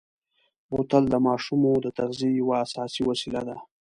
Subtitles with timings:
[0.69, 3.57] بوتل د ماشومو د تغذیې یوه اساسي وسیله ده.